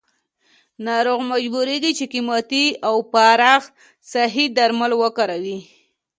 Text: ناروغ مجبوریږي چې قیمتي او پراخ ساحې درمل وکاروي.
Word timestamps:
ناروغ 0.85 1.19
مجبوریږي 1.31 1.91
چې 1.97 2.05
قیمتي 2.13 2.65
او 2.87 2.95
پراخ 3.11 3.63
ساحې 4.11 4.45
درمل 4.57 4.91
وکاروي. 5.01 5.59